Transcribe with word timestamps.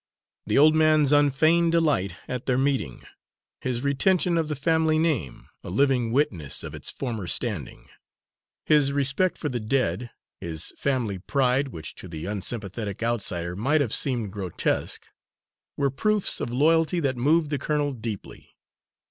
The 0.47 0.57
old 0.57 0.73
man's 0.73 1.11
unfeigned 1.11 1.73
delight 1.73 2.13
at 2.27 2.47
their 2.47 2.57
meeting; 2.57 3.03
his 3.59 3.83
retention 3.83 4.35
of 4.35 4.47
the 4.47 4.55
family 4.55 4.97
name, 4.97 5.47
a 5.63 5.69
living 5.69 6.11
witness 6.11 6.63
of 6.63 6.73
its 6.73 6.89
former 6.89 7.27
standing; 7.27 7.87
his 8.65 8.91
respect 8.91 9.37
for 9.37 9.47
the 9.47 9.59
dead; 9.59 10.09
his 10.39 10.73
"family 10.75 11.19
pride," 11.19 11.67
which 11.67 11.93
to 11.97 12.07
the 12.07 12.25
unsympathetic 12.25 13.03
outsider 13.03 13.55
might 13.55 13.79
have 13.79 13.93
seemed 13.93 14.31
grotesque; 14.33 15.05
were 15.77 15.91
proofs 15.91 16.41
of 16.41 16.49
loyalty 16.49 16.99
that 16.99 17.15
moved 17.15 17.51
the 17.51 17.59
colonel 17.59 17.93
deeply. 17.93 18.55